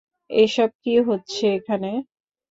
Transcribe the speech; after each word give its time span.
এসব 0.31 0.69
কি 0.83 0.93
হচ্ছে 1.07 1.43
এখানে? 1.57 1.91